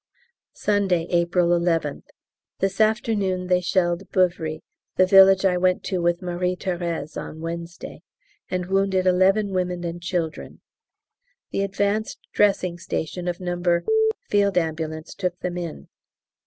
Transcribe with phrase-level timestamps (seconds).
[0.55, 2.05] Sunday, April 11th.
[2.57, 4.63] This afternoon they shelled Beuvry
[4.95, 8.01] (the village I went to with Marie Thérèse on Wednesday)
[8.49, 10.61] and wounded eleven women and children;
[11.51, 13.53] the advanced dressing station of No.
[13.61, 14.73] F.A.
[15.19, 15.87] took them in.